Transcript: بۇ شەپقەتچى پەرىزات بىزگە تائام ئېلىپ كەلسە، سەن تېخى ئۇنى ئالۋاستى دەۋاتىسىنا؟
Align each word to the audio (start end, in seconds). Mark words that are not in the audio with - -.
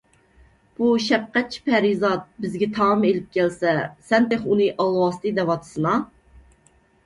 بۇ 0.77 0.87
شەپقەتچى 1.07 1.61
پەرىزات 1.67 2.25
بىزگە 2.47 2.69
تائام 2.79 3.05
ئېلىپ 3.11 3.29
كەلسە، 3.39 3.77
سەن 4.11 4.29
تېخى 4.35 4.51
ئۇنى 4.53 4.73
ئالۋاستى 4.81 5.37
دەۋاتىسىنا؟ 5.41 5.97